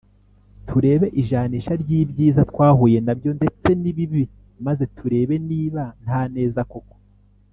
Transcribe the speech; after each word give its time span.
turebe 0.67 1.07
ijanisha 1.21 1.73
ry 1.81 1.89
ibyiza 2.01 2.41
twahuye 2.51 2.97
na 3.05 3.13
byo 3.19 3.31
ndetse 3.37 3.69
nibibi 3.81 4.23
maze 4.65 4.83
turebe 4.97 5.35
niba 5.49 5.83
nta 6.03 6.21
neza 6.35 6.61
koko. 6.71 6.95